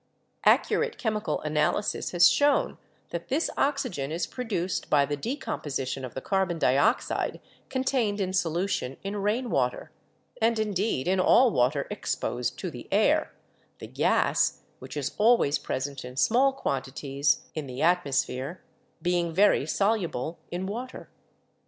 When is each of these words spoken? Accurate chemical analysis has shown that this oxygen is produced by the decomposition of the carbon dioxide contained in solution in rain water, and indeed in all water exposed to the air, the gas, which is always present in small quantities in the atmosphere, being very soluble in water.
Accurate 0.45 0.97
chemical 0.97 1.41
analysis 1.41 2.09
has 2.09 2.27
shown 2.27 2.79
that 3.11 3.27
this 3.27 3.51
oxygen 3.55 4.11
is 4.11 4.25
produced 4.25 4.89
by 4.89 5.05
the 5.05 5.15
decomposition 5.15 6.03
of 6.03 6.15
the 6.15 6.21
carbon 6.21 6.57
dioxide 6.57 7.39
contained 7.69 8.19
in 8.19 8.33
solution 8.33 8.97
in 9.03 9.17
rain 9.17 9.51
water, 9.51 9.91
and 10.41 10.57
indeed 10.57 11.07
in 11.07 11.19
all 11.19 11.51
water 11.51 11.85
exposed 11.91 12.57
to 12.57 12.71
the 12.71 12.87
air, 12.91 13.31
the 13.77 13.85
gas, 13.85 14.61
which 14.79 14.97
is 14.97 15.13
always 15.19 15.59
present 15.59 16.03
in 16.03 16.17
small 16.17 16.51
quantities 16.51 17.43
in 17.53 17.67
the 17.67 17.83
atmosphere, 17.83 18.63
being 19.03 19.31
very 19.31 19.67
soluble 19.67 20.39
in 20.49 20.65
water. 20.65 21.11